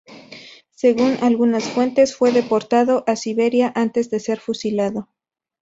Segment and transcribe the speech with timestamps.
[0.71, 5.09] Según algunas fuentes, fue deportado a Siberia antes de ser fusilado.